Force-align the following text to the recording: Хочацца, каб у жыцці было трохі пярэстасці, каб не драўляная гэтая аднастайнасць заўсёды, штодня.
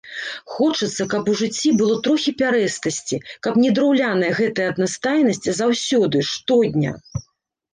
Хочацца, 0.53 1.03
каб 1.11 1.27
у 1.33 1.35
жыцці 1.41 1.69
было 1.81 1.97
трохі 2.07 2.33
пярэстасці, 2.39 3.21
каб 3.45 3.61
не 3.65 3.69
драўляная 3.81 4.33
гэтая 4.41 4.67
аднастайнасць 4.73 5.47
заўсёды, 5.61 6.17
штодня. 6.33 6.91